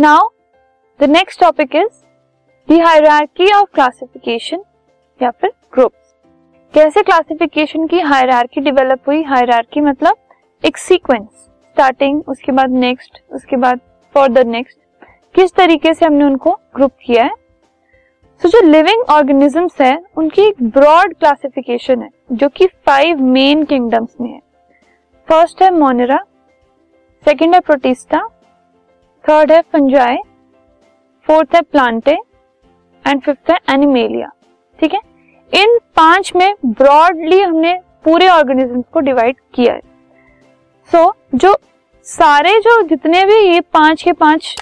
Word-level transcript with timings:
Now 0.00 0.28
the 1.00 1.04
next 1.04 1.40
topic 1.40 1.74
is 1.76 2.72
the 2.72 2.80
hierarchy 2.80 3.52
of 3.52 3.68
classification 3.74 4.62
या 5.22 5.30
फिर 5.30 5.50
groups 5.72 6.14
कैसे 6.74 7.02
classification 7.02 7.86
की 7.86 8.00
हायरार्की 8.00 8.60
डेवलप 8.60 9.08
हुई? 9.08 9.22
हायरार्की 9.22 9.80
मतलब 9.80 10.16
एक 10.64 10.76
सीक्वेंस 10.76 11.26
स्टार्टिंग 11.26 12.22
उसके 12.28 12.52
बाद 12.52 12.70
नेक्स्ट 12.70 13.22
उसके 13.32 13.56
बाद 13.56 13.80
फर्दर 14.14 14.46
नेक्स्ट 14.46 14.78
किस 15.34 15.54
तरीके 15.54 15.94
से 15.94 16.06
हमने 16.06 16.24
उनको 16.24 16.58
ग्रुप 16.76 16.92
किया 17.06 17.24
है? 17.24 17.34
तो 18.42 18.48
जो 18.48 18.60
लिविंग 18.60 19.02
ऑर्गेनिजम्स 19.10 19.80
है, 19.80 20.04
उनकी 20.16 20.42
एक 20.42 20.62
ब्रॉड 20.62 21.14
क्लासिफिकेशन 21.14 22.02
है, 22.02 22.10
जो 22.32 22.48
कि 22.48 22.66
फाइव 22.66 23.22
मेन 23.22 23.64
किंगडम्स 23.64 24.14
में 24.20 24.30
है. 24.30 24.40
फ़र्स्ट 25.28 25.62
है 25.62 25.70
मोनेरा 25.70 26.24
सेकंड 27.24 27.54
है 27.54 27.60
प्रोटिस्टा 27.60 28.28
थर्ड 29.24 29.52
है 29.52 29.60
फंजाई 29.72 30.16
फोर्थ 31.26 31.54
है 31.54 31.60
प्लांटे 31.62 32.12
एंड 33.04 33.22
फिफ्थ 33.22 33.50
है 33.50 33.58
एनिमेलिया 33.70 34.30
ठीक 34.78 34.94
है? 34.94 35.00
इन 35.52 35.78
पाँच 35.96 36.32
में 36.36 36.54
ब्रॉडली 36.66 37.40
हमने 37.40 37.74
पूरे 38.04 38.28
ऑर्गेनिज्म 38.28 38.82
को 38.82 39.00
डिवाइड 39.00 39.36
किया 39.54 39.74
है. 39.74 39.80
सो 40.90 40.98
so, 40.98 41.12
जो 41.34 41.56
सारे 42.06 42.58
जो 42.60 42.80
जितने 42.82 43.24
भी 43.24 43.38
ये 43.38 43.60
पाँच 43.60 44.02
के 44.02 44.12
पाँच 44.12 44.56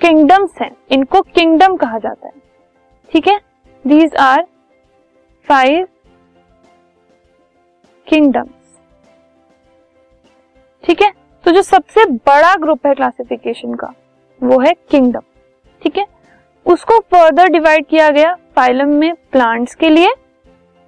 किंगडम्स 0.00 0.60
हैं 0.60 0.70
इनको 0.90 1.20
किंगडम 1.22 1.76
कहा 1.76 1.98
जाता 1.98 2.26
है. 2.26 2.32
ठीक 3.12 3.28
है? 3.28 3.38
दीज 3.84 4.14
आर 4.16 4.46
फाइव 5.48 5.86
किंगडम्स 8.06 8.54
ठीक 10.84 11.02
है? 11.02 11.12
तो 11.46 11.52
जो 11.52 11.60
सबसे 11.62 12.04
बड़ा 12.04 12.54
ग्रुप 12.60 12.86
है 12.86 12.92
क्लासिफिकेशन 12.94 13.74
का, 13.74 13.92
वो 14.40 14.58
है 14.60 14.72
किंगडम 14.90 15.20
ठीक 15.82 15.98
है? 15.98 16.04
उसको 16.66 16.98
फर्दर 17.12 17.48
डिवाइड 17.48 17.86
किया 17.86 18.08
गया 18.10 18.32
फाइलम 18.56 18.94
में 18.94 19.14
प्लांट्स 19.32 19.74
के 19.74 19.90
लिए 19.90 20.08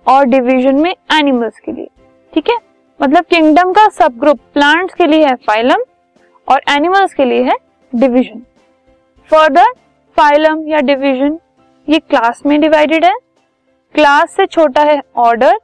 और 0.07 0.25
डिवीज़न 0.25 0.81
में 0.81 0.91
एनिमल्स 0.91 1.61
के 1.61 1.73
लिए, 1.73 1.87
ठीक 2.33 2.51
है? 2.51 2.57
मतलब 3.01 3.25
किंगडम 3.25 3.73
का 3.73 3.87
सब 3.91 4.19
ग्रुप 4.21 4.41
प्लांट्स 4.55 4.95
के 4.95 5.07
लिए 5.07 5.27
है 5.27 5.35
फाइलम 5.47 5.85
और 6.49 6.61
एनिमल्स 6.71 7.15
के 7.15 7.25
लिए 7.25 7.43
है 7.43 7.57
डिवीज़न 7.93 8.43
फर्दर 9.31 9.73
फाइलम 10.17 10.69
या 10.69 10.81
डिवीज़न 10.83 11.39
ये 11.89 11.99
क्लास 12.01 12.43
में 12.47 12.61
डिवाइडेड 12.61 13.05
है. 13.05 13.15
क्लास 13.95 14.37
से 14.37 14.47
छोटा 14.47 14.83
है 14.83 15.01
ऑर्डर 15.19 15.59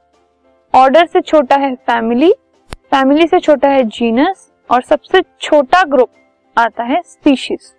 ऑर्डर 0.73 1.05
से 1.05 1.21
छोटा 1.21 1.55
है 1.57 1.75
फैमिली 1.75 2.33
फैमिली 2.71 3.27
से 3.27 3.39
छोटा 3.39 3.69
है 3.69 3.83
जीनस 3.83 4.51
और 4.69 4.81
सबसे 4.83 5.21
छोटा 5.41 5.83
ग्रुप 5.85 6.09
आता 6.57 6.83
है 6.83 7.01
स्पीशीज 7.03 7.73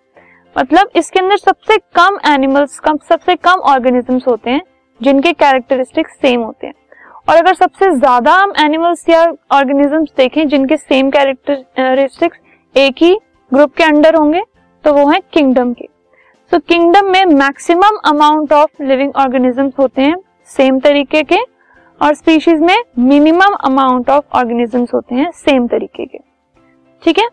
मतलब 0.56 0.90
इसके 0.96 1.20
अंदर 1.20 1.36
सबसे 1.36 1.76
कम 1.94 2.18
एनिमल्स 2.28 2.78
कम, 2.80 2.96
सबसे 2.98 3.34
कम 3.36 3.60
ऑर्गेनिजम्स 3.70 4.26
होते 4.28 4.50
हैं, 4.50 4.60
जिनके 5.00 5.32
कैरेक्टरिस्टिक 5.34 6.08
सेम 6.08 6.42
होते 6.42 6.66
हैं. 6.66 6.74
और 7.28 7.36
अगर 7.36 7.54
सबसे 7.54 7.90
ज़्यादा 7.92 8.32
हम 8.32 8.52
एनिमल्स 8.60 9.08
या 9.08 9.24
ऑर्गेनिजम्स 9.52 10.12
देखें, 10.16 10.46
जिनके 10.48 10.76
सेम 10.76 11.10
कैरेक्टरिस्टिक्स 11.10 12.38
एक 12.74 13.02
ही 13.02 13.14
ग्रुप 13.52 13.74
के 13.74 13.84
अंडर 13.84 14.14
होंगे 14.14 14.42
तो 14.84 14.92
वो 14.94 15.08
है 15.10 15.18
किंगडम 15.32 15.72
के. 15.72 15.88
सो 16.52 16.58
किंगडम 16.60 17.10
में 17.12 17.24
maximum 17.26 17.98
amount 18.06 18.52
of 18.52 18.82
living 18.82 19.12
organisms 19.16 19.72
होते 19.78 20.02
हैं 20.02 20.16
सेम 20.50 20.78
तरीके 20.80 21.22
के. 21.22 21.36
और 22.00 22.14
स्पीशीज 22.14 22.60
में 22.60 22.76
मिनिमम 23.00 23.54
अमाउंट 23.64 24.10
ऑफ़ 24.10 24.36
ऑर्गेनिजम्स 24.38 24.94
होते 24.94 25.14
हैं 25.14 25.30
सेम 25.34 25.66
तरीके 25.66 26.04
के. 26.06 26.18
ठीक 27.02 27.18
है? 27.18 27.28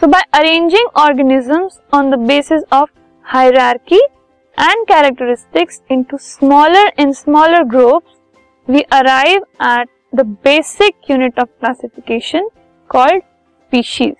So 0.00 0.06
by 0.06 0.22
arranging 0.34 0.88
organisms 0.98 1.78
on 1.94 2.10
the 2.10 2.18
basis 2.28 2.62
of 2.72 2.90
hierarchy 3.26 4.00
and 4.58 4.84
characteristics 4.88 5.80
into 5.90 6.16
smaller 6.18 6.92
and 7.00 7.12
smaller 7.14 7.62
groups 7.64 8.14
we 8.68 8.80
arrive 8.92 9.46
at 9.64 9.88
the 10.14 10.26
basic 10.44 11.10
unit 11.10 11.40
of 11.40 11.48
classification 11.48 12.48
called 12.90 13.22
species 13.22 14.14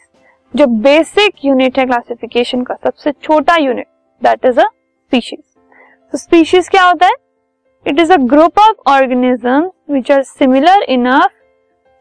जो 0.55 0.67
basic 0.83 1.45
unit 1.45 1.79
है 1.79 1.85
classification 1.85 2.63
का, 2.63 2.75
सबसे 2.75 3.13
छोटा 3.13 3.57
unit 3.57 3.87
that 4.23 4.45
is 4.47 4.61
a 4.61 4.65
species 4.65 6.19
species 6.19 6.69
क्या 6.69 6.85
होता 6.85 7.07
है? 7.07 7.15
It 7.87 8.01
is 8.01 8.13
a 8.13 8.17
group 8.27 8.59
of 8.59 8.91
organism 8.91 9.61
which 9.91 10.11
are 10.13 10.23
similar 10.23 10.83
enough 10.83 11.31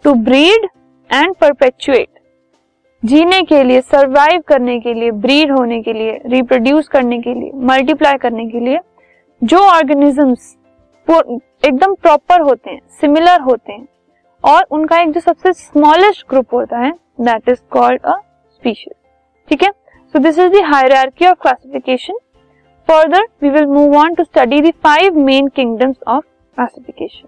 to 0.06 0.14
breed 0.24 0.68
and 1.10 1.36
perpetuate 1.36 2.08
जीने 3.06 3.42
के 3.44 3.64
लिए 3.64 3.82
सरवाइव 3.82 4.42
करने 4.48 4.80
के 4.80 4.94
लिए 4.94 5.12
ब्रीड 5.24 5.52
होने 5.52 5.82
के 5.82 5.94
लिए 5.94 6.20
रिप्रोड्यूस 6.28 6.88
करने 6.88 7.20
के 7.22 7.34
लिए 7.34 7.52
मल्टीप्लाई 7.66 8.18
करने 8.18 8.46
के 8.50 8.60
लिए, 8.60 8.80
जो 9.42 9.58
ऑर्गेनिजम्स 9.60 10.56
एकदम 11.08 11.94
प्रॉपर 11.96 12.42
होते 12.42 12.70
हैं 12.70 12.80
सिमिलर 13.02 13.42
होते 13.42 13.72
हैं, 13.72 13.88
और 14.44 14.66
उनका 14.72 15.00
एक 15.02 15.12
जो 15.12 15.20
सबसे 15.20 15.54
स्मॉलेस्ट 15.54 16.26
ग्रुप 16.30 16.54
होता 16.54 16.80
है 16.80 16.92
that 17.22 17.50
is 17.50 17.62
called 17.72 18.02
a 18.02 18.16
species 18.52 18.94
ठीक 19.50 19.64
है? 19.64 19.70
So 20.14 20.20
this 20.20 20.40
is 20.40 20.52
the 20.54 20.64
hierarchy 20.66 21.28
of 21.28 21.42
classification 21.42 22.18
further 22.88 23.28
we 23.44 23.50
will 23.50 23.66
move 23.68 23.96
on 23.98 24.14
to 24.16 24.24
study 24.24 24.62
the 24.62 24.74
five 24.84 25.20
main 25.22 25.48
kingdoms 25.48 25.96
of 26.08 26.24
classification 26.58 27.28